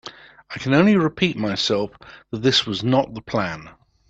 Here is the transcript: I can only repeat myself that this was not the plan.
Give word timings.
I 0.49 0.57
can 0.57 0.73
only 0.73 0.97
repeat 0.97 1.37
myself 1.37 1.91
that 2.31 2.41
this 2.41 2.65
was 2.65 2.83
not 2.83 3.13
the 3.13 3.21
plan. 3.21 3.69